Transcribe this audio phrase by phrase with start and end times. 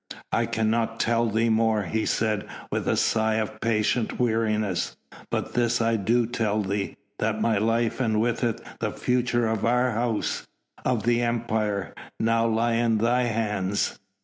[0.31, 4.97] "I cannot tell thee more," he said with a sigh of patient weariness,
[5.29, 9.63] "but this I do tell thee, that my life and with it the future of
[9.63, 10.47] our House
[10.83, 13.99] of the Empire now lie in thy hands.